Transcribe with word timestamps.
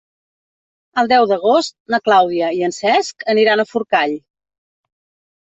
El 1.01 1.11
deu 1.11 1.27
d'agost 1.31 1.75
na 1.95 1.99
Clàudia 2.09 2.49
i 2.61 2.65
en 2.69 2.73
Cesc 2.79 3.29
aniran 3.35 3.63
a 3.63 3.67
Forcall. 3.75 4.17